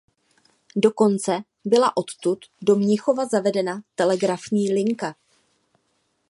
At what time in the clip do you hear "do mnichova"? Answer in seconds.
2.61-3.25